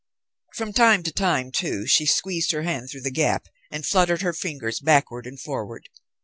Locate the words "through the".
2.89-3.11